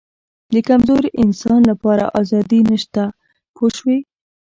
[0.53, 3.03] د کمزوري انسان لپاره آزادي نشته
[3.55, 3.97] پوه شوې!.